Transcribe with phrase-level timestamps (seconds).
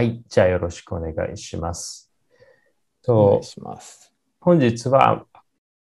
[0.00, 0.22] はい。
[0.30, 2.10] じゃあよろしくお願いします。
[3.02, 4.14] とお願いします。
[4.40, 5.26] 本日は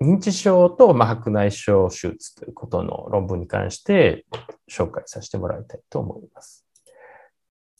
[0.02, 4.26] 認知症と白内障手術ということの論文に関して
[4.72, 6.66] 紹介させてもらいたいと思います。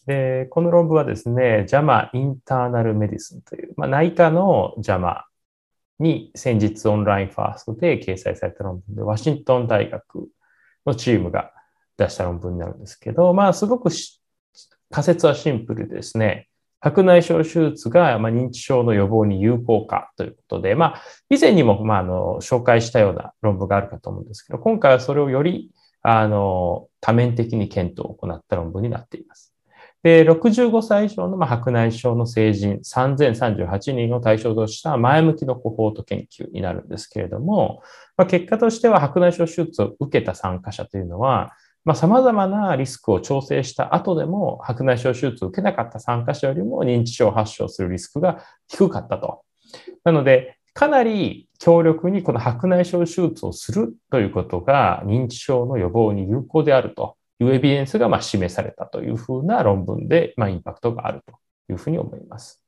[0.08, 5.22] で、この論文はですね、JAMA インターナルメディスンという、まあ、内科の JAMA
[6.00, 10.28] に先日オンラインファーストで掲載された論文で、ワシントン大学
[10.86, 11.54] のチームが
[11.96, 13.90] 出した論文になるんですけど、まあ、すごく
[14.92, 16.48] 仮説はシンプルですね。
[16.80, 25.72] 白内障手術が、認知症の予防に有効かということで、まあ、以前にも、まあ、の、紹介したような論文があるかと思うんですけど、今回はそれをより、
[26.04, 29.56] あの、多面的に検討を行った論文になっています。
[30.04, 37.82] で、65歳以上の白内障の成人3038人を対象とした前向きのコホート研究になるんですけれども、
[38.16, 41.54] まあ、結果としては白内障手術を受けた参加者というのは、
[41.86, 49.44] まあ、様々なリスクを調整した後でも白内障手術を受けなかった参加者よりも認知症発症するリスクが低かったと。
[50.04, 61.34] なので、かなり強力にこの白内障手術をするということが認知症の予防に有効であるというエビデンスがま示されたというふうな論文で、まインパクトがあると
[61.72, 62.65] いうふうに思います。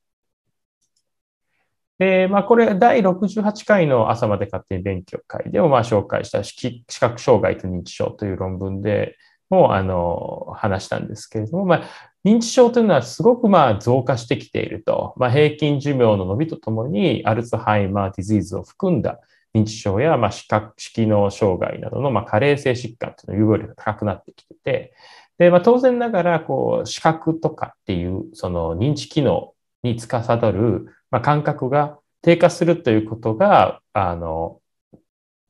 [2.00, 9.16] で、まあ、これ、第68回の朝まで勝手に勉強会でも、まあ、紹介した視覚障害と認知症という論文で
[9.50, 11.84] も、あの、話したんですけれども、まあ、
[12.23, 15.16] 認知症というのはすごく、まあ、増加してきていると。
[15.18, 19.20] まあ、平均寿命の伸びとともに、 Alzheimer disease を含んだ
[19.56, 24.94] 認知症や、まあ、視覚、視機能障害などの、まあ、加齢性疾患というの有病率が高くなってきてて、
[25.40, 34.59] で、まあ、当然ながら、こう、視覚とかっていう、その認知機能に司る、まあ、感覚が低下するということが、あの、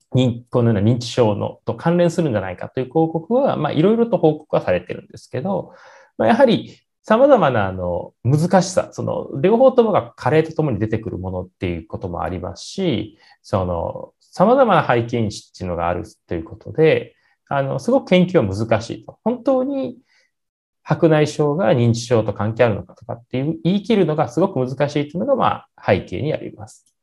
[0.10, 5.74] このような認知症のと関連するんじゃないかという広告は、まあ、いろいろと報告はされてるんですけど、
[6.18, 17.16] まあ、やはり様々なあの難しさ、その両方ともが加齢とともに出てくるものっていうこともありますし、その様々な背景値っていうのがあるということで、
[17.50, 19.20] あの、すごく研究は難しいと。
[19.24, 19.98] 本当に
[20.90, 26.96] 白内障が認知症と関係あるのかとかっていう言い切るのがすごく難しいというのが、まあ、背景にあります。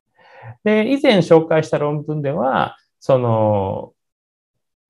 [0.64, 3.92] で、以前紹介した論文では、その、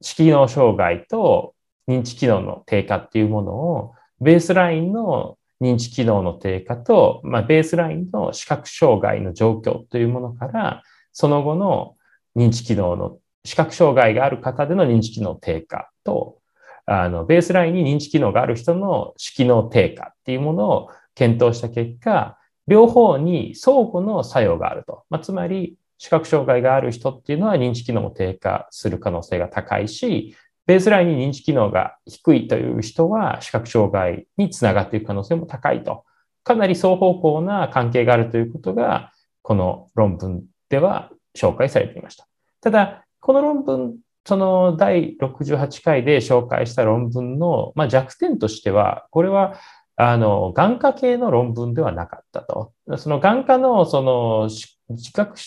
[0.01, 1.57] 色脳障害と
[1.89, 11.97] 認知機能の低下っていうものをベースラインの認知機能の低下と、まあ、ベースラインの視覚障害の状況というものから、その後の
[12.37, 16.39] 認知機能の、視覚障害がある方での認知機能低下と、
[16.87, 25.05] あの、ベースラインに認知機能がある人の視機能低下っていうものを検討した結果、両方に相互の作用があると。
[25.11, 30.37] まあ、つまり、視覚障害がある人っていうのは認知機能も低下する可能性が高いし、
[30.67, 36.05] ベースラインに認知機能が低いという人は視覚障害につながっていく可能性も高いと。
[36.43, 39.13] かなり双方向な関係があるということが、
[39.43, 42.27] この論文では紹介されていました。
[42.61, 49.59] ただ、この論文、その第68回で紹介した論文の、まあ、弱点としては、これは、
[49.97, 52.73] あの、眼科系の論文ではなかったと。
[52.97, 54.49] その眼科の、その、
[54.89, 55.39] 自覚、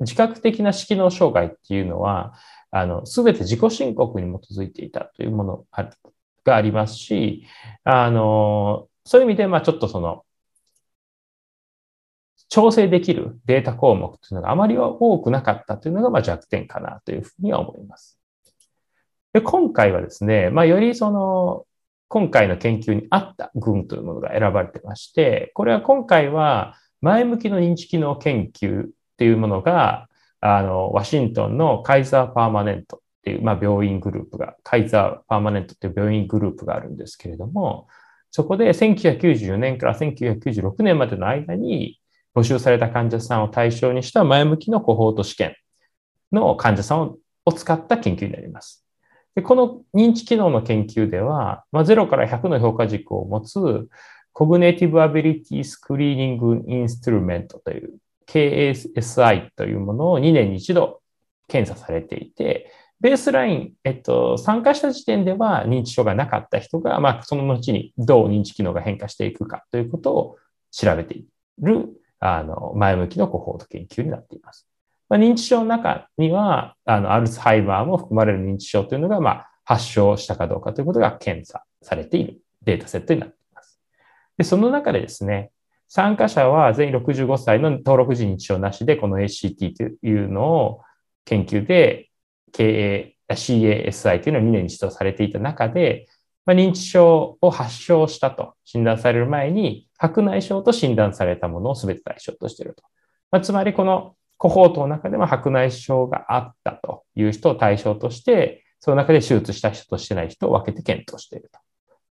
[0.00, 2.34] 自覚的な色脳障害っていうのは、
[2.70, 5.64] あの、すべて自己申告に基づいていたというもの
[6.44, 7.46] がありますし、
[7.84, 10.24] あの、そういう意味で、まあちょっとその、
[12.48, 18.15] 調整できるデータ項目というのがあまり多くなかったというのがまあ弱点かなというふうには思います。
[19.36, 21.66] で今回はですね、まあ、よりその、
[22.08, 28.88] 今回の研究に合った群というものが選ばれてまして、これは今回は前向きの認知機能研究っ
[29.18, 30.08] ていうものが
[30.40, 37.88] あの、ワシントンのカイザーパーマネントっていう、まあ、病院グループが、カイザーパーマネントっていう病院グループがあるんですけれども、
[38.30, 42.00] そこで1994年から1996年までの間に
[42.34, 45.56] 募集された患者さんを対象にした前向きのコホート試験
[46.32, 48.85] の患者さんを使った研究になります。
[49.36, 53.86] でこの認知機能の研究では、まあ、0から100の評価軸を持つ
[54.32, 61.00] Cognitive Ability Screening Instrument という CASI というものを2年に一度
[61.48, 70.36] 検査されていて、ベースライン、えっと、参加した時点では認知症がなかった人が、まあ、その後にどう認知機能が変化していくかということを
[70.70, 71.26] 調べてい
[71.58, 71.88] る、
[72.20, 74.66] あの、前向きのコホート研究になっています。
[75.08, 83.80] まあ、認知症の中には、あの、アルツハイマーも含まれる認知症というのが、まあ、発症したかどうかということが検査されているデータセットになっています。
[84.36, 85.50] で、その中でですね、
[85.88, 90.80] 参加者は全員65歳の登録時認知症なしで、この ACT というのを
[91.24, 92.10] 研究で
[92.52, 96.06] 経営、CASI というのを2年に指導されていた中で、
[96.44, 102.84] まあ、認知症を発症したと診断される前に白内障と診断されたものを全て対象としていると。
[103.32, 111.58] まあ、つまりこのコホートの中でも白内障があったという人を対象として、その中で手術した人としてない人を分けて検討していると。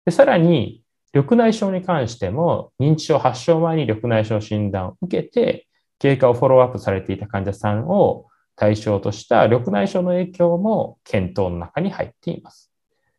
[0.06, 0.82] でさらに、
[1.12, 5.69] 緑内障に関しても、認知症発症前に緑内障診断を受けて、
[5.99, 12.73] 経過をフォローアップされていた患者さんを対象とした緑内障の影響も検討の中に入っています。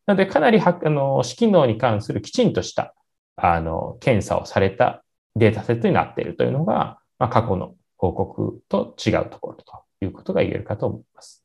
[0.06, 2.94] なので、かなりあの視機能に関するきちんとした
[3.38, 5.04] あの検査をされた
[5.36, 11.44] データセットになっているというのが、まあ、過去の報告と違うところということが言えるかと思います。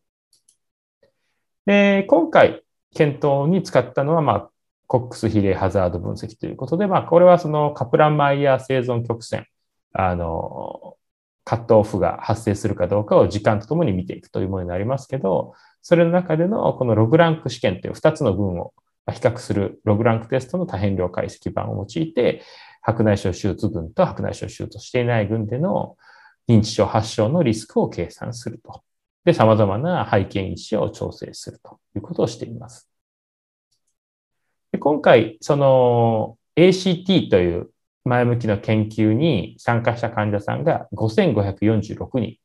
[1.66, 2.62] で今回、
[2.94, 4.50] 検討に使ったのは、まあ、
[4.86, 9.46] コックス比例ハザード分析ということで、まあ、これはそのカプランマイヤー生存曲線、
[9.92, 10.96] あの、
[11.44, 18.72] カットオフが発生するかどうかを時間とともに見ていくというものになりますけど、それの中でのこのログランク試験という2つの群を
[19.10, 22.42] 比較するログランクテストの多変量解析版を用いて、
[22.82, 25.96] 白内障手術群と白内障手術していない群での
[26.50, 28.82] 認知症発症のリスクを計算すると。
[29.24, 32.90] で、様々な背景因子を調整するということをしています。
[34.72, 37.70] で今回、その ACT という
[38.04, 42.38] 前向きの研究に参加した患者さんが5546人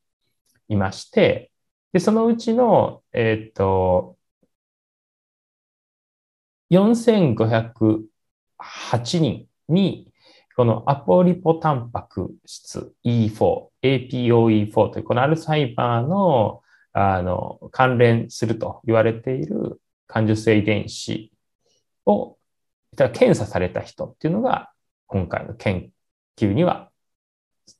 [0.68, 1.50] いまして、
[1.92, 4.16] で、そのうちの、えっ、と、
[6.70, 8.08] 4508
[9.20, 10.12] 人に、
[10.56, 13.68] このアポリポタンパク質 E4、
[14.10, 16.62] APOE4 というこのアルツハイマーの
[16.92, 21.30] あの関連すると言われている感受性遺伝子
[22.06, 22.38] を
[22.96, 24.70] 検査された人っていうのが
[25.06, 25.90] 今回の研
[26.38, 26.90] 究には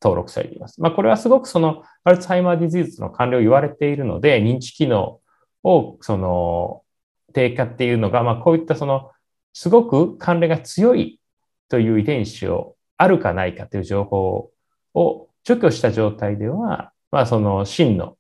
[0.03, 0.81] 登録されています。
[0.81, 5.20] まあ、これはすごくその Alzheimer Disease の関連を言われているので、認知機能
[5.62, 6.82] をその
[7.32, 9.11] 低下っていうのが、まあ、こういったその
[9.53, 11.20] すごく関連が強い
[11.69, 14.50] という遺伝子をあるかないかという情報
[14.94, 18.16] を除去した状態では、まあ、その真の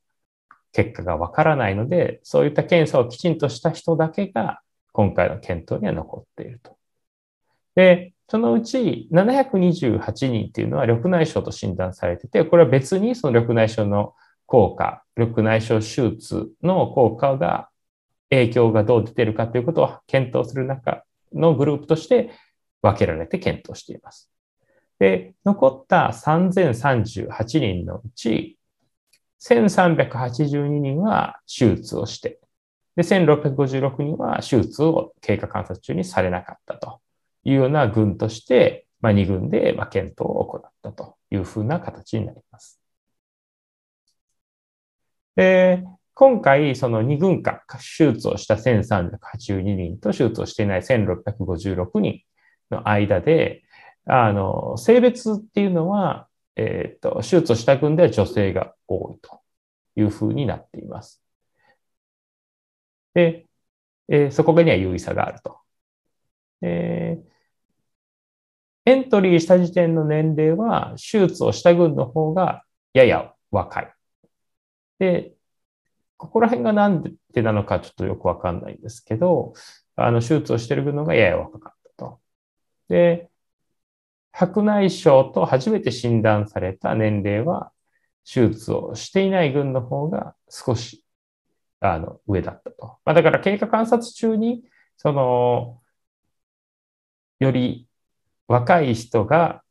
[0.70, 4.60] 結果がわからないので、そういった検査をきちんとした人だけが
[4.92, 6.76] 今回の検討には残っていると。
[7.74, 14.14] で、そのうち728人っていうのは緑内障と診断されてて、これは別にその緑内障の
[14.46, 17.68] 効果、緑内障手術の効果が、
[18.30, 22.30] 影響がどう出てるかということを検討する中のグループとして
[22.82, 24.30] 分けられて検討しています。
[24.98, 28.58] で、残った3038人のうち、
[29.42, 32.40] 1382人は手術をして、
[32.96, 37.00] で、1656人は手術を経過観察中にされなかったと。
[37.46, 42.80] いうような群として、まあ、2軍で検討を行ったというふうな形になります。
[45.36, 45.84] で
[46.14, 47.60] 今回、その2軍間、
[47.98, 52.22] 手術をした1382人と手術をしていない1656人
[52.70, 53.62] の間で、
[54.06, 59.40] あの、性別っていうのは、えっ、ー、と、手術をした群では女性が多いと
[59.96, 61.22] いうふうになっています。
[63.14, 63.46] で、
[64.08, 65.58] えー、そこには優位差があると。
[66.62, 67.36] えー
[68.86, 72.62] エントリーした時点の年齢は、手術をした群の方が
[72.94, 73.92] やや若い。
[75.00, 75.34] で、
[76.16, 77.02] ここら辺がなん
[77.34, 79.54] でなのかちょっとよくわかんないんですけど、
[79.96, 82.20] あの、手術をしてる群のがやや若かったと。
[82.88, 83.30] で、
[84.38, 87.72] 白内障と初めて診断された年齢は、
[88.30, 91.02] 手術をしていない群の方が少し、
[91.80, 92.98] あの、上だったと。
[93.06, 94.64] まあ、だから経過観察中に、
[94.98, 95.80] その、
[97.38, 97.88] より
[98.46, 99.62] 若い人が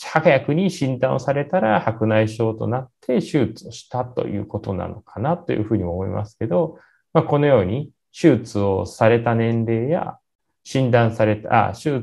[0.00, 6.78] 早くに診断をされたら白内障となって手術をしたということなのかなというふうにも思いますけど、
[7.12, 10.18] まあ、このように手術をされた年齢や
[10.64, 12.02] 診断された、あ、手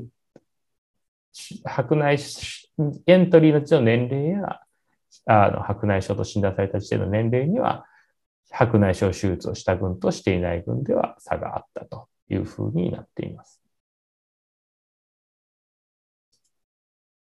[1.65, 2.17] 白内
[3.07, 4.59] エントリーのうちの年齢や
[5.25, 7.85] あの白内障と診断された時点の年齢には
[8.51, 13.61] 白内障手術をした群としていない群では差があったというふうになっています。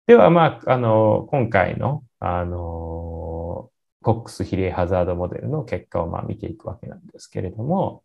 [0.08, 3.70] では、まあ、あの、今回の、あの、
[4.02, 8.04] コックス比例ハザードモデルの結果をまあ見ていくわけなんですけれども、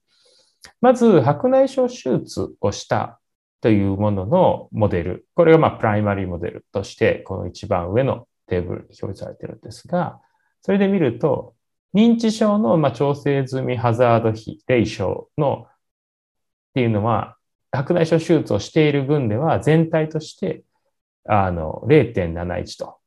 [0.80, 3.20] まず、白内障手術をした
[3.62, 5.26] というもののモデル。
[5.34, 10.20] これがまあプライマリーモデルとして、この一番上のテーブルに表示されているんですが、
[10.60, 11.54] それで見ると、
[11.94, 15.72] 認知症のまあ調整済みハザード比、レイショのっ
[16.74, 17.36] ていうのは、
[17.70, 20.64] 白内障手術をしている群では全体として
[21.28, 22.98] あの、0.71と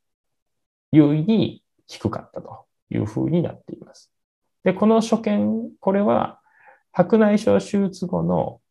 [0.91, 4.11] 優位に低かったというふうになっています。
[4.63, 6.39] で、この所見、これは
[6.91, 8.61] 白内障手術後の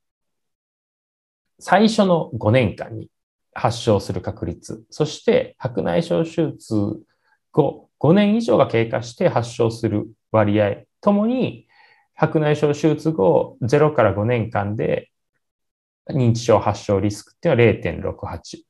[1.58, 3.10] 最初の5年間に
[3.54, 7.00] 発症する確率、そして白内障手術
[7.52, 11.66] 後、5年以上が経過して発症する割合ともに、
[12.14, 15.10] 白内障手術後0から5年間で
[16.10, 17.62] 認知症発症リスクっていうの
[18.18, 18.62] は0.68。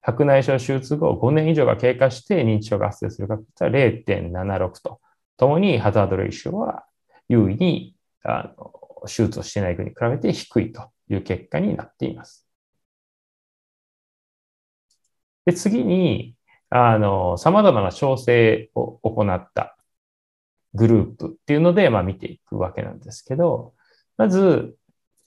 [0.00, 5.00] 白内障手術後5年以上が経過して認知症が発生する確率は0.76と、
[5.36, 6.84] ともにハザードレイショは
[7.28, 8.72] 優位にあの
[9.06, 12.46] 手術をしていない国に比べて低いという結果になっています。
[15.46, 16.36] で次に、
[16.70, 19.76] あの、様々な調整を行った
[20.74, 23.74] グループっていうので、まあ見ていくわけなんですけど、
[24.18, 24.76] まず、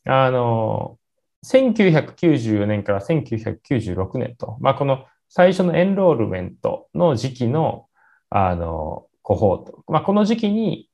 [0.06, 1.00] あの、
[1.44, 7.88] 1994年から1996年と、まあこの最初のエンロールメントの時期の、
[8.30, 10.90] あの、コホート、まあこの時期に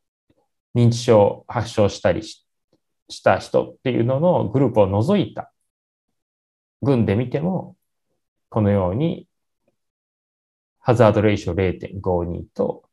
[0.75, 2.46] 認知症発症したりし
[3.09, 5.51] した人っていうののグループを除いた
[6.81, 7.75] 群で見ても、
[8.49, 9.27] このように、
[10.79, 11.55] ハザードレイション
[12.01, 12.83] 0.52と、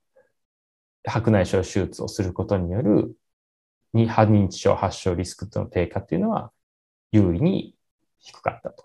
[1.06, 3.16] 白内障手術をすることによる、
[3.92, 6.52] に、歯認知症発症リスクとの低下っていうのは、
[7.12, 7.76] 優位に
[8.18, 8.84] 低かったと。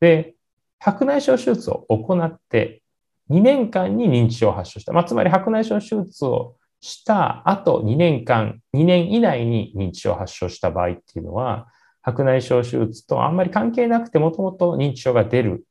[0.00, 0.36] で、
[0.78, 2.82] 白内障手術を行って、
[3.30, 4.92] 2年間に認知症を発症した。
[4.92, 11.68] まあ、つまり白内障手術をした後2年間、2年以内に認知症を発症した場合っていうのは、
[12.02, 15.66] 白内障手術とあんまり関係なくてもともと認知症が出る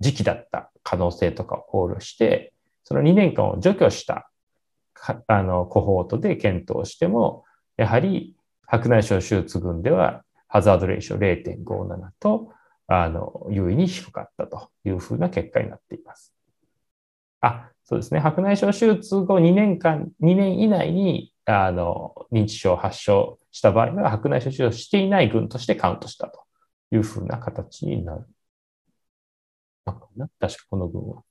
[0.00, 2.52] 時期だった可能性とかを考慮して、
[2.84, 4.30] その2年間を除去した
[5.26, 7.44] あのコホートで検討しても、
[7.76, 11.20] やはり白内障手術群ではハザードレーション
[11.64, 12.52] 0.57と
[12.86, 16.34] あの優位に低かったというふうな結果になっています。
[17.40, 18.20] あ、そうですね。
[18.20, 26.44] 白内障手術後2年間、2年以内にあの認知症発症した場合は白内障手術をしていない群としてカウントしたと
[26.92, 28.26] いうふうな形になる。
[30.38, 31.22] 確かこの群は。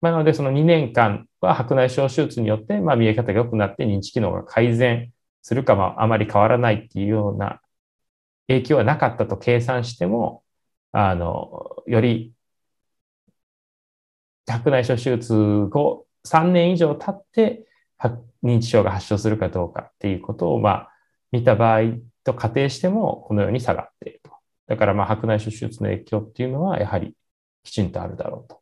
[0.00, 7.60] まあ、なので、その2年間は白内障手術によって、まあ、見え方が良くなって認知機能が改善するかもあまり変わらないっていうような
[8.48, 10.42] 影響はなかったと計算しても、
[10.92, 12.32] あの、より
[14.46, 15.34] 白内障手術
[15.70, 17.66] 後3年以上経って
[18.42, 20.88] 認知症が発症するかどうかっていうことを、まあ、
[21.30, 21.80] 見た場合
[22.24, 24.30] と仮定しても、このように下がっていると。
[24.66, 27.14] だから、まあ、白内障手術の影響っていうのは、やはり
[27.62, 28.60] きちんとあるだろうと。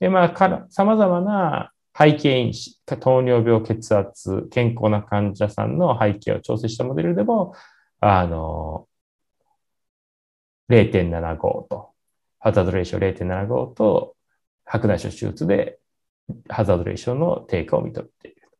[0.00, 7.54] で、まあ、から、様々な背景因子、糖尿病、血圧、健康な患者さんの背景を調整したモデルでも、
[8.00, 8.88] あの、
[10.68, 11.38] 0.75
[11.68, 11.90] と、
[12.40, 14.13] ハザードレーション0.75と、
[14.64, 15.78] 白内障手術で
[16.48, 18.50] ハザードレーションの低下を認めている。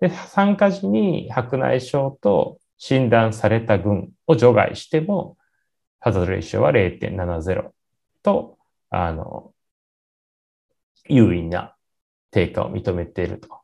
[0.00, 5.36] で、参加時に白内障と診断された群を除外しても、
[6.00, 7.70] ハザードレーションは0.70
[8.22, 8.58] と、
[8.90, 9.52] あの、
[11.08, 11.76] 優位な
[12.30, 13.60] 低下を認めていると。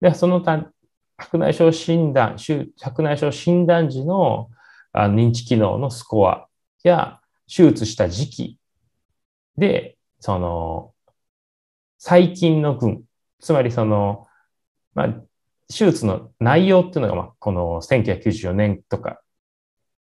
[0.00, 0.70] で、その他、
[1.16, 4.50] 白内障診断、白内障診断時の
[4.92, 6.48] 認知機能のスコア
[6.82, 8.58] や手術した時期
[9.56, 10.94] で、その、
[11.98, 13.04] 最近の群、
[13.40, 14.26] つまりその、
[14.94, 15.08] まあ、
[15.68, 19.22] 手術の内容っていうのが、まあ、この1994年とか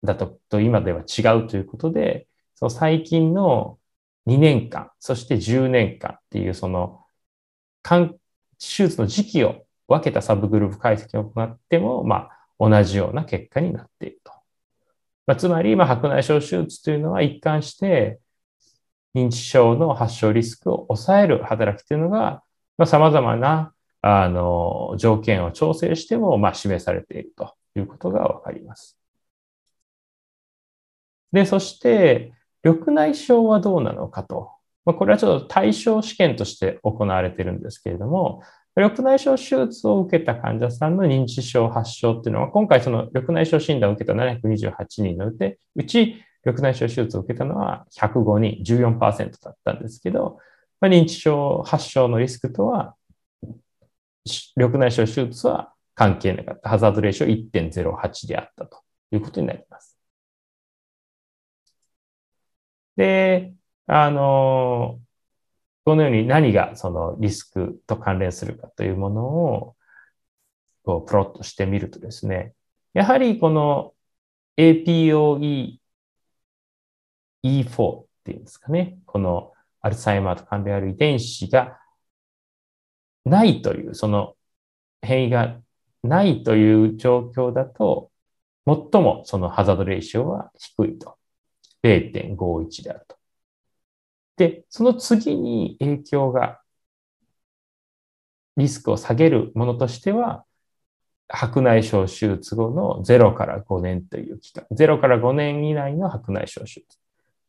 [0.04, 3.80] だと、と今では違うということで、その最近の
[4.26, 7.06] 2年間、そして10年間っていうその、
[7.84, 8.18] 手
[8.60, 14.32] 術の時期を分けたサブグループ解析を行っても、まあ、同じような結果になっていると。
[15.26, 18.20] まあ、つまり、まあ、白内障手術というのは一貫して、
[19.16, 22.44] 認知症の発症リスクを抑える働きというのが、
[22.78, 28.98] まあ、様々な、あの、条件を調整しても、まあ、示されているということがわかります。
[31.32, 34.52] で、そして、緑内障はどうなのかと。
[34.86, 38.42] まあ、これはちょっと対象試験として行われているんですけれども、
[38.76, 46.16] 緑内障手術を受けた患者さんの認知症発症っていうのは、今回その緑内障診断を受けた728人の、うち
[46.46, 50.40] 緑内障手術を受けたのは105人、14%だったんですけど、
[50.82, 52.96] まあ、認知症発症のリスクとは、
[54.56, 56.70] 緑内障手術は関係なかった。
[56.70, 58.82] ハザードレーション1.08であったと
[59.12, 59.98] いうことになります。
[62.96, 63.54] で、
[63.88, 65.00] あの、
[65.86, 69.76] このように何がそのリスクと関連するかというものを
[70.84, 72.54] こうプロットしてみるとですね、
[72.94, 73.94] やはりこの
[74.58, 75.80] APOE
[77.44, 78.98] E4 っていうんですかね。
[79.06, 81.80] このアルツハイマーと関連ある遺伝子が
[83.26, 84.36] ないという、その
[85.02, 85.60] 変異が
[86.04, 88.12] ないという状況だと、
[88.66, 91.18] 最もその hazard ratio は低いと。
[91.84, 93.18] 0.51であると。
[94.38, 96.62] で、その次に影響が、
[98.56, 100.46] リスクを下げるものとしては、
[101.28, 107.03] 白内障手術後の0から5年という期間、0から5年以内の白内障手術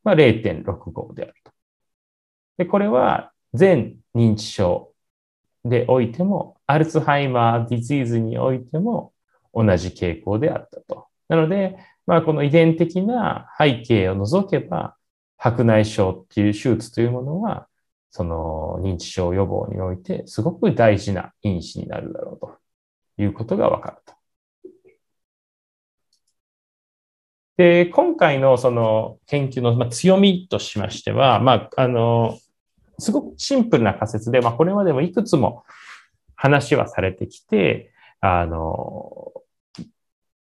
[0.09, 1.51] は0.65であると。
[2.57, 4.93] で、これは全認知症
[5.65, 9.13] でおいても、 Alzheimer Disease においても
[9.53, 11.07] 同じ傾向であったと。
[11.27, 14.95] なので、まあ、この遺伝的な背景を除けば、
[15.37, 17.67] 白内障っていう手術というものは、
[18.15, 22.57] その認知症予防においてすごく大事な因子になるだろうと
[23.21, 24.13] いうことがわかると。
[27.57, 32.37] で、今回のその研究の強みとしましては、まあ、あの、
[32.99, 35.63] すごくシンプルな仮説で、まあ、これまでもいくつも
[36.35, 39.31] 話はされてきて、あの、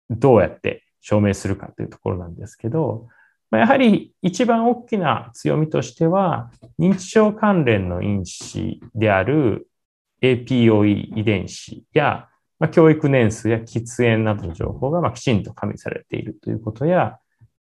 [0.09, 3.09] どうやって証明するかというところなんですけど、
[3.53, 9.69] やはり一番大きな強みとしては、認知症関連の因子である
[10.23, 12.29] APOE 遺伝子や、
[12.61, 17.19] まあ、教育年数や喫煙などの情報がまあきちんと加味されているということや、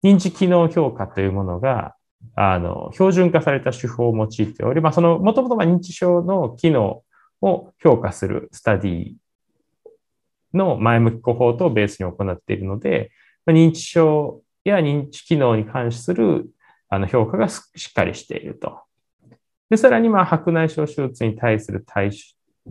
[0.05, 1.97] 認知機能評価というものが、
[2.37, 7.03] あの、標準化された手法を用いており、まあ、その、もともと認知症の機能
[7.43, 9.15] を評価するスタディ
[10.55, 13.11] の前向きコホートをベースに行っているので、
[13.49, 16.49] 認知症や認知機能に関する
[16.89, 18.81] あの評価がしっかりしていると。
[19.69, 22.17] で、さらに、まあ、白内障手術に対する対処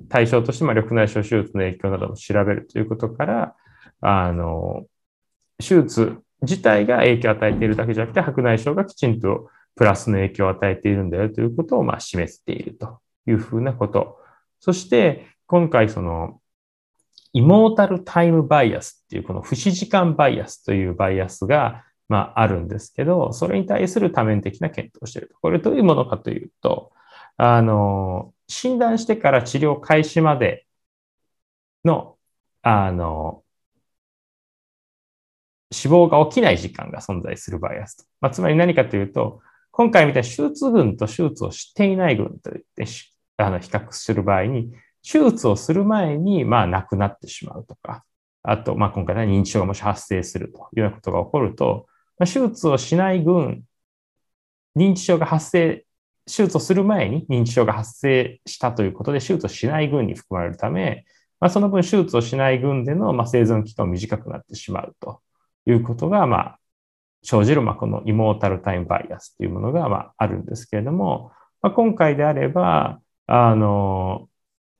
[0.10, 3.56] 対象として、まあ、緑内障手術の影響なども調べるということから、
[4.02, 4.86] あの、
[5.60, 14.20] 手術自体が影響を与えているだけじゃなくて、白内障がきちんとプラスの影響を与えているんだよということを、まあ、示しているというふうなこと。
[14.60, 16.40] そして、今回、その、
[17.34, 25.36] イモータルタイムバイアスっていう、この不死時間バイアスというバイアスが、まあ、あるんですけど、それに対する多面的な検討をしていると。
[25.42, 26.92] これどういうものかというと、
[27.38, 30.66] あの、診断してから治療開始まで
[31.84, 32.18] の、
[32.62, 33.44] あの、
[35.72, 38.06] 死亡が起きない時間が存在するバイアスと。
[38.22, 42.86] まあ、つまり何かというと、今回みたいに手術群と手術をしていない群といって
[43.38, 44.72] あの比較する場合に、
[45.04, 48.04] 手術をする前に、まあ、亡くなってしまうとか、
[48.42, 53.64] あと、まあ、今回は認知症がもし発生するというようなことが起こると、ま、手術をしない群、
[54.76, 55.86] 認知症が発生、
[56.28, 61.06] 手術をする前に認知症が発生したということで、手術をしない群に含まれるため、
[61.40, 65.22] まあ、その分手術をしない群での、まあ、生存期間が短くなってしまうと
[65.66, 66.60] いうことが、まあ、
[67.24, 74.30] 生じる、まあ、このイモータルタイムバイアスというものが、まあ、あるんですけれども、まあ、今回であれば、あの、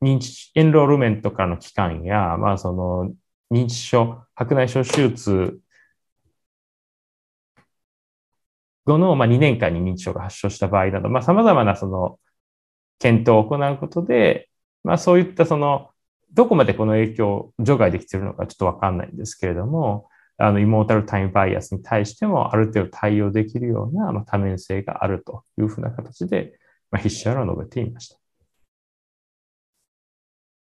[0.02, 3.14] 認知、エンロールメントからの期間や、まあその
[3.52, 5.60] 認知症、白内障手術
[8.86, 12.20] 後の、まあ、2年間に認知症が発症した場合など、まあ、様々なその
[13.00, 14.50] 検討を行うことで、
[14.84, 15.90] まあ、そういったその、
[16.34, 26.60] どこまでこの影響を除外できているのかちょっとわかんないんですけれども、あの、イモータルタイムバイアスに対してもある程度対応できるような、まあ、多面性があるというふうな形で、
[26.92, 28.20] まあ、筆者は述べていました。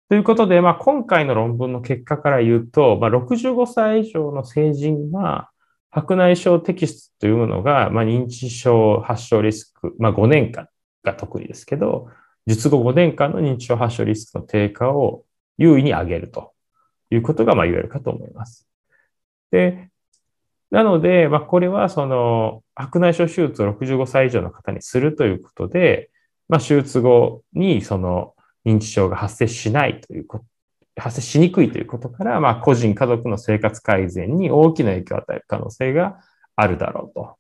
[0.09, 5.51] ということで、まあ、今回の論文の結果から言うと、まあ、65歳以上の成人は、
[5.91, 10.67] 白内障摘出というものが、まあ、認知症発症リスク、まあ、5年間
[11.03, 12.07] が特にですけど、
[12.45, 15.25] 術後5年間の認知症発症リスクの低下を
[15.57, 16.53] 優位に上げると
[17.09, 18.67] いうことが、まあ、言えるかと思います。
[19.51, 19.89] で、
[20.71, 26.11] なので、まあ、これは、その、白内障手術を65歳以上の方にするということで、
[26.47, 30.45] まあ、手術後に、その、認知症が発生しないということ、
[30.99, 36.19] 発生しにくいということから、まあ、個人、家族の生活改善に大きな影響を与える可能性が
[36.55, 37.35] あるだろうと。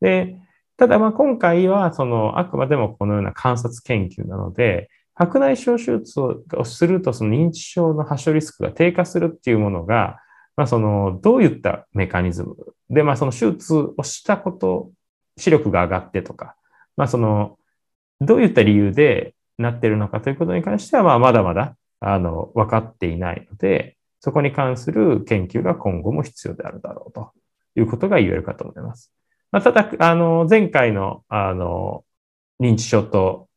[0.00, 0.38] で、
[0.76, 10.18] ただ、まあ、今回は、その、あくまでもこのような観察研究なので、白内障手術をすると、その認知症の発症リスクが低下するっていうものが、
[10.56, 12.56] まあ、その、どういったメカニズム？
[12.88, 14.90] で、まあ、その手術をしたこと、
[15.36, 16.56] 視力が上がってとか、
[16.96, 17.58] まあ、その、
[18.20, 27.32] どういった理由で、なってるのかということに関しては、まあ、まだまだ、あの、分かっていないので、そこに関する研究が今後も必要であるだろうと
[27.76, 29.12] いうことが言えるかと思います。
[29.50, 32.04] まあ、ただ、あの、前回の、あの、
[32.60, 33.48] 認知症と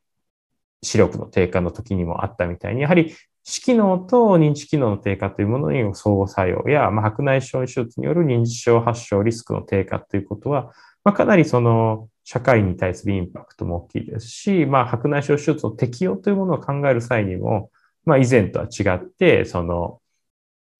[0.81, 10.71] 視力の低下の時にもあったみたいに、やはり視機能と認知機能の低下というものに相互作用や、まあ、白内障手術による認知症発症リスクの低下ということは、
[11.03, 17.69] まあ、かなりその社会に対するインパクトも大きいですし、まあ、白内障手術の適用というものを考える際にも、
[18.05, 20.01] まあ、以前とは違って、その、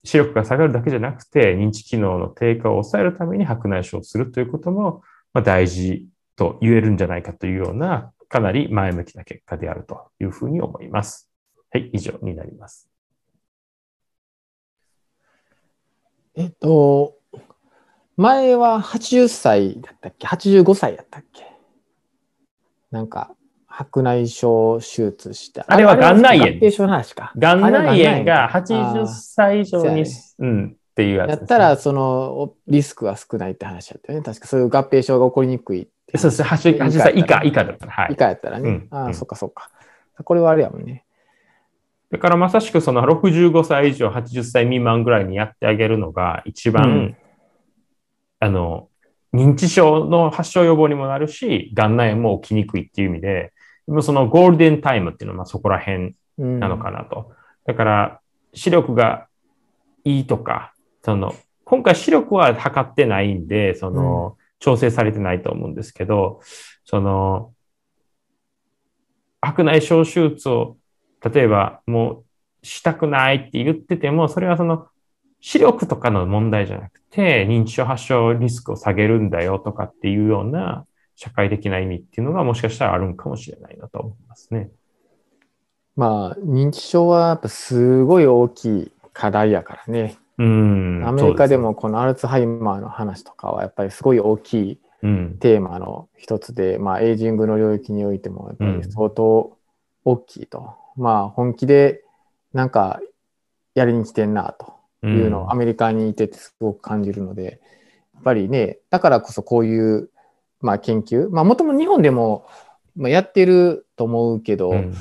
[0.03, 5.01] 視力が下がるだけじゃなくて、認知機能の低下を抑えるために白内障をするということも、
[5.33, 11.29] まあ、大事と言えるんじゃないかというような、かなり前向きな結果であるというふうに思います。
[11.71, 12.89] はい、以上になります。
[16.36, 17.15] えっと、
[18.17, 21.45] 前は80歳だったっけ ?85 歳だったっけ？
[22.91, 23.36] なんか、
[23.75, 25.63] 白内障手術して。
[25.65, 26.51] あれは眼内炎。
[26.51, 27.33] 合併症の話か。
[27.36, 30.05] 眼内炎が80歳以上に、
[30.38, 34.23] うん、っていうやつ、ね、やったら、その、リスクは少ないって話だったよね。
[34.23, 36.43] 確かそういう合併症が起こりにくいそうです。
[36.43, 37.91] 80, 80歳以下、以下だったら。
[37.91, 38.13] はい。
[38.13, 38.69] 以下やったらね。
[38.69, 39.71] うん、ああ、うん、そっかそっか。
[40.23, 41.05] これはあれやもんね。
[42.12, 47.17] だからまさしくその65歳以上、80歳未満ぐらいにやってあげるのが一番、うん、
[48.39, 48.89] あの、
[49.33, 53.52] 認知症の発症予防にもなるし、眼内炎も起きにくいっていう意味で、
[54.02, 57.28] そのゴールデンタイムっていうのはまあそこら辺なのかなと。
[57.30, 58.19] うん、だから、
[58.54, 59.28] 視力が
[60.04, 61.34] いいとか、その、
[61.65, 66.39] 今回視力は測ってないんで、その、調整されてないと思うんですけど、
[66.86, 67.54] その、
[69.41, 70.78] 白内障手術を、
[71.22, 72.24] 例えばも
[72.63, 74.88] うしたくないって言ってても、それはその
[75.41, 84.69] 視力とかの問題じゃなくて、認知症発症リスクを下げるんだよとかっていうような社会的な意味っていうのがもしかしたらあるんかもしれないなと思いますね。
[85.95, 90.17] まあ、認知症はやっぱすごい大きい課題やからね。
[90.38, 91.04] うん。
[91.06, 94.80] アメリカでもこのアルツハイマーの話とかはやっぱりすごい大きい
[95.39, 99.58] テーマの一つで、うん、まあ、エイジングの領域においてもやっぱり相当
[100.04, 100.76] 大きいと。
[100.97, 102.04] うん、まあ、本気で
[102.54, 102.99] なんか
[103.76, 104.73] やりに来てんなと。
[105.10, 107.60] いうのをアメリカにいててすごく感じるので、
[108.13, 110.10] やっぱりね、だからこそこういう、
[110.63, 112.47] まあ、研究、まあ、もともと日本でも
[112.97, 114.95] やってると思うけど、うん、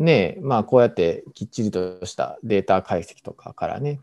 [0.00, 4.00] ね、まあ、こうやってきっちりとしたデータ解析とかからね、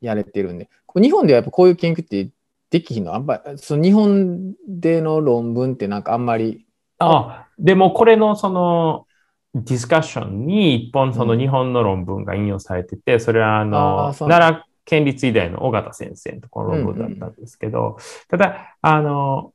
[0.00, 2.28] やれてるんで、日本ではやっぱこういう研究って
[2.68, 3.14] できひんの？
[3.14, 6.66] あんまり、その日本での論文ってなんかあんまり。
[6.98, 9.06] ああ、でもこれのその、
[9.54, 19.52] ディスカッションに一本その日本の論文が引用されてて、それはあの、奈良県立医大の尾形先生のところの論文だったんですけど、ただ、あの、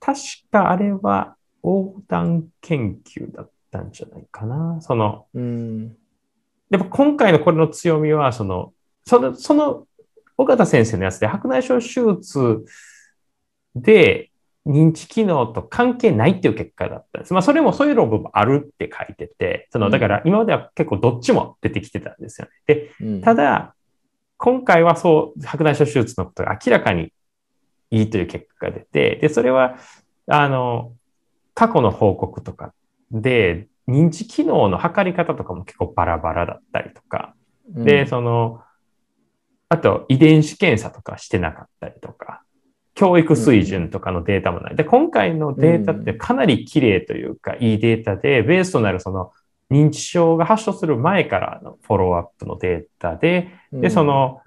[0.00, 0.18] 確
[0.50, 4.80] かあれは横断研究だったんじゃないかな。
[4.80, 5.96] その、うん、
[6.70, 8.72] やっぱ今回のこれの強みは、その、
[9.04, 9.86] その、その、
[10.38, 12.64] 尾形先生のやつで白内障手術
[13.74, 14.30] で、
[14.66, 17.32] 認知機能と関係ないっていう結果だったんです。
[17.32, 22.74] まあ、それもそういう論文もあるって書いてて、その、だから今までは結構どっちも出てきてたんですよね。
[22.74, 23.74] で、ただ、
[24.36, 27.12] 今回はそう、白内障手術のことが明らかに
[27.90, 29.76] いいという結果が出て、で、それは、
[30.26, 30.92] あの、
[31.54, 32.72] 過去の報告とか
[33.10, 37.34] で、認知機能の測り方とかも結構バラバラだったりとか、
[37.68, 38.62] で、その、
[39.68, 42.42] あと遺伝子検査とかしてなかったりとか、
[42.94, 44.76] 教育水準とかのデータもない。
[44.76, 49.32] で、今回のデータってかなり綺麗というか、いいデータで、ベースとなるその
[49.70, 54.40] 認知症が発症する前からのフォローアップのデータで、で、その、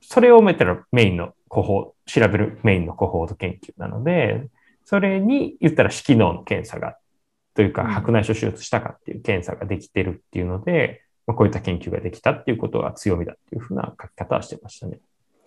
[0.00, 4.48] それをめたらメインのコホ調べるメインのコホード研究なので、
[4.84, 6.96] それに言ったら色脳の検査が、
[7.54, 14.98] というか白内障手術したかっていう検査ができてるっていうので、まあ、こういった研究ができたっていうことが強みだっていうふうな書き方はしてましたね。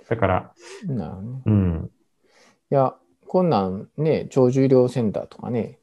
[0.08, 0.54] だから、
[0.88, 1.90] うん。
[2.72, 2.96] いや、
[3.28, 5.80] こんなんね、長寿医療センターとかね、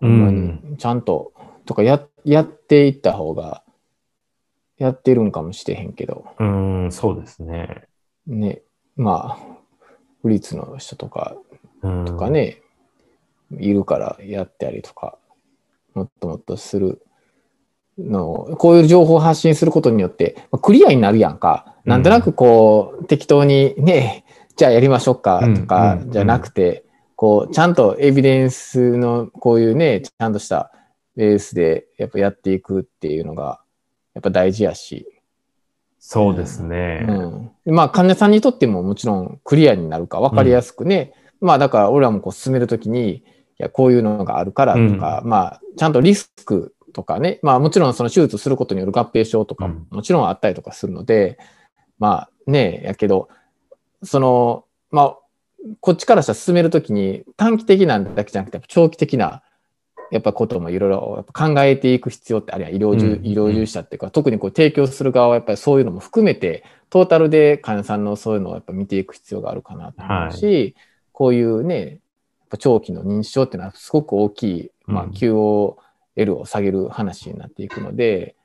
[0.00, 1.32] ほんちゃんと、
[1.64, 3.62] とかややっていった方が、
[4.78, 6.24] やってるんかもしれへんけど。
[6.38, 7.84] うん、そうですね。
[8.26, 8.62] ね、
[8.96, 9.61] まあ、
[10.22, 11.36] 府立の人とか、
[11.82, 12.62] とかね、
[13.58, 15.18] いるからやったりとか、
[15.94, 17.02] もっともっとする
[17.98, 21.74] のこういう情報を発信することによって、クリアになるやんか。
[21.84, 24.24] なんとなくこう、適当にね、
[24.56, 26.84] じゃあやりましょうかとかじゃなくて、
[27.16, 30.72] こう、ちゃんとエビデンスのこういうね、ちゃんとした
[31.16, 33.60] ベースでやっぱやっていくっていうのが、
[34.14, 35.06] やっぱ大事やし。
[36.04, 37.06] そうですね。
[37.08, 37.74] うん。
[37.74, 41.14] まあ、患者さんにとってももちろんクリアになるか分かりやすくね。
[41.40, 43.24] うん、まあ、だから俺らもこう進めるときに、い
[43.58, 51.44] や、こういうのがあるからとか、うん、まあ、ちゃんとリスクとかね、まあもちろんその手術することによる合併症とかももちろんあったりとかするので、うん、
[52.00, 53.28] まあね、やけど、
[54.02, 55.16] その、まあ、
[55.78, 59.44] こっちからしたら進めるときに短期的なんだけじゃなくて、長期的な
[60.12, 70.74] やっぱこともいろいろ考えていく必要ってあるいは医療従、医療従事者っていうか、特にこう提供する側はやっぱりそういうのも含めて、トータルで患者さんのそういうのをやっぱ見ていく必要があるかなと思うし、はい、
[71.12, 71.98] こういうね、やっ
[72.50, 75.76] ぱ長期の認知症っていうのはすごく大きい、まあ、QOL
[76.34, 78.36] を下げる話になっていくので、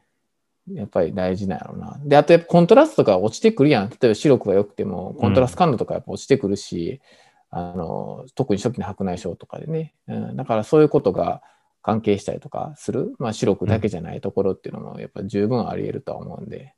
[0.71, 1.99] やっぱり大事なんやろうな。
[2.01, 3.89] で、あとやっぱコントラストが落ちてくるやん。
[3.89, 7.01] 例えば白くが良くても、コントラスト感度とかやっぱ落ちてくるし、
[7.49, 9.93] あの、特に初期の白内障とかでね。
[10.07, 11.41] うん、だからそういうことが
[11.81, 13.13] 関係したりとかする。
[13.19, 16.73] まあ白くだけじゃないところっていうのもやっぱ十分あり得るとは思うんで。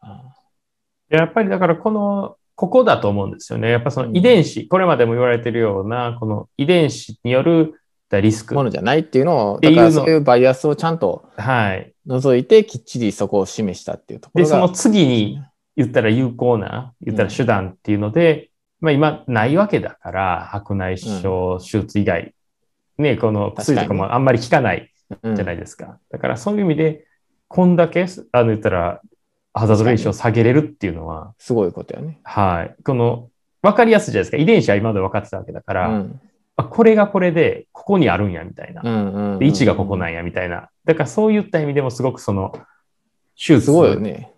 [0.00, 0.22] あ
[1.10, 3.70] やっぱりだからこの、ここだと思うんですよね。
[3.70, 7.80] やっぱその遺伝子、これまでも言われてるような、この遺伝子による
[8.10, 8.54] リスク。
[8.54, 11.92] ものじゃないっていうのを、だからそういうバイアスをちゃんとはい。
[12.06, 14.56] 除いてきっちりそこを示したっていうとこで、ろが。
[14.56, 15.40] その次に
[15.76, 22.34] 言ったら有効な、言ったら手段っていうので、まあ今ないわけだから、白内障手術以外、
[22.98, 25.98] ね、この薬とかもあんまり効かないうんじゃないですか。
[26.10, 27.06] だからそういう意味で、
[27.48, 29.00] こんだけ、あの言ったら、
[29.54, 32.20] ハザードレーションを下げれるっていうのは、すごいことやね。
[32.24, 32.82] はい。
[32.84, 33.30] この、
[33.62, 34.36] わかりやすいじゃないですか。
[34.36, 36.20] 遺伝子は今まで分かってたわけだから、うん。
[36.56, 38.82] あこれがこれで、ここにあるんや、みたいな。
[38.84, 40.68] うんうんうんで位置がここなんや、みたいな。
[40.84, 42.52] だからそういった意味でもすごくその、
[43.36, 43.66] 手術。
[43.66, 44.32] すごいよね。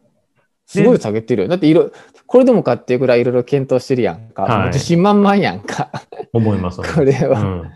[0.67, 1.49] すごい下げてるよ。
[1.49, 1.91] だっていろ、
[2.27, 4.43] これでもかっていうぐらいいろいろ検討してるやんか。
[4.43, 5.91] はい自信満々やんか。
[6.33, 6.81] 思います。
[6.95, 7.41] これは。
[7.41, 7.71] うん。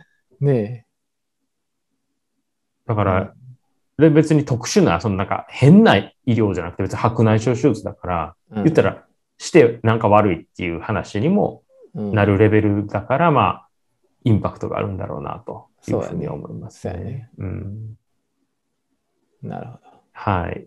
[0.44, 0.86] ねえ。
[2.86, 3.34] だから、
[3.98, 9.04] で別に特殊な、そのなんか変な医療じゃなくて別に白内障手術だから、うん、言ったら
[9.38, 11.62] してなんか悪いっていう話にも
[11.94, 13.68] うんなるレベルだから、まあ、
[14.24, 17.30] インパクトがあるんだろうなというふうに思いますそうやねね。
[17.38, 17.96] うん。
[19.42, 19.78] なるほど。
[20.12, 20.66] はい。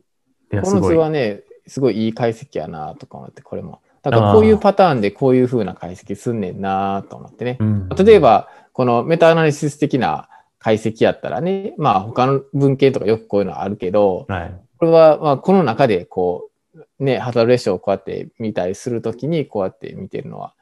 [0.54, 0.94] いや、この図。
[0.94, 3.82] はね、すごいいい解析やなとか思って、これも。
[4.04, 7.58] だからこういうパターンでこういう風な解析すんねんなと思ってね。
[7.60, 14.56] うん例えば、このメタアナリシス的な解析やったらね、まあ他の文献とかよくこういうのあるけど、はい。
[14.78, 16.52] これはまあこの中でこ
[17.00, 20.54] う、ね、ハザードレーションをこうやって見たりするときにこうやって見てるのは、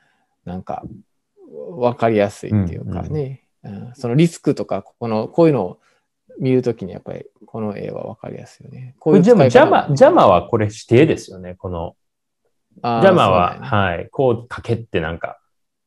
[0.45, 0.85] なんか
[1.77, 5.79] 分かりやすいっていうかね、うんそのリスクとか、この、こういうのを
[6.39, 8.95] 見るときにやっぱりこの絵は分かりやすいよね。
[8.97, 11.55] ここれでも邪魔、邪魔はこれ指定ですよね。
[11.55, 11.97] この、
[12.81, 14.09] 邪魔は、ねはい。
[14.09, 15.37] こうかけってなんか、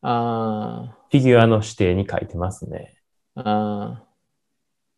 [0.03, 2.95] あフィギュアの指定に書いてますね。
[3.37, 4.09] ーあー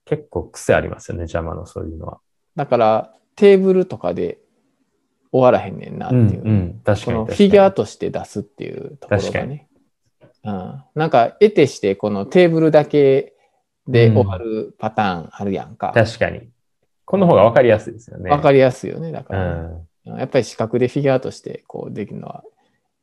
[0.07, 2.21] 結構癖ありますよね、邪魔のそういうのは。
[2.57, 4.39] だからテーブルとかで
[5.33, 6.51] 終わらへんねんなっていう。
[6.51, 7.19] ん、確かこに確かに。
[7.19, 9.69] のフィギュアとして出すっていうところがね。
[10.43, 13.35] うん、なんか、得てして、このテーブルだけ
[13.87, 15.93] で終わるパターンあるやんか。
[15.95, 16.49] 確かに。
[17.05, 18.31] この方が分かりやすいですよね。
[18.31, 19.13] わかりやすいよね。
[19.13, 20.19] だかうら、ん。
[20.19, 22.43] やっぱり視覚でフィギュアとしてこうできるのは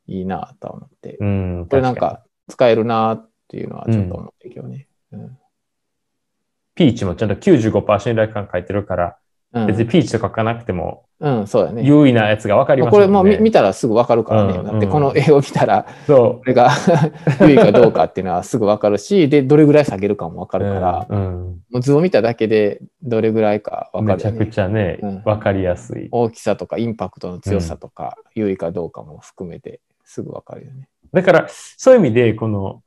[0.08, 1.16] いいなと思って。
[1.20, 1.66] うん。
[1.70, 1.94] これなん。
[1.94, 4.88] か使えるなっていうのはちょっと思って今日ね。
[5.12, 5.38] うん
[6.78, 9.16] ピーチもちゃんと95%信頼感書いてるから、
[9.52, 11.82] うん、別にピーチと書かなくても、うん、そうだね。
[11.82, 13.06] 優位なやつが分かりますこよね。
[13.08, 14.56] れもう見見たらすぐわかるからね。
[14.56, 16.70] うんだってこの絵を見たら、そこれが
[17.42, 20.60] 優位かどうかっていうのはすぐわかるし、で、どれぐらい下げるかもわかう。
[20.60, 21.62] るから、うん。
[21.68, 26.06] もう図を見ただけでどれぐらいかわかるよね、めちゃくちゃねうん、分かりやすい。
[26.12, 30.88] 大きさとかインパクトの強さとか、優位かどうかも含めてすぐわかるよね。
[31.12, 32.82] だから、そういう意味で、この、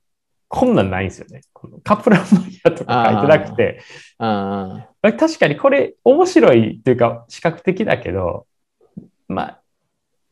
[0.47, 1.41] こんなんないんですよね。
[1.53, 3.81] このカプランマイヤとか書いてなくて、
[4.17, 8.47] あ確かにこれ面白いっていうか、視覚的だけど、
[9.29, 9.62] まあ、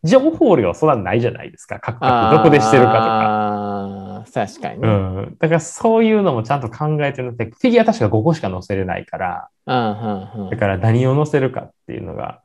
[0.04, 1.80] 情報量そんなないじゃないですか。
[1.80, 4.46] 各あ々どこでしてるかかとか。
[4.48, 4.82] 確かに。
[4.82, 4.88] ね。
[4.88, 5.36] うん。
[5.40, 12.42] だからそういうのもちゃんと考えてるのって、フィギュア確か5個しか載せれないから、だから何を載せるかっていうのが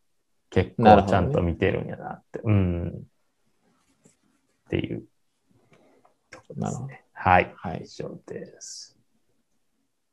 [0.51, 2.41] 結構ちゃんと見てるんやなって。
[2.45, 3.03] うん。
[4.65, 5.05] っていう
[6.31, 7.05] ところですね。
[7.13, 7.53] はい。
[7.57, 8.94] はい以上です。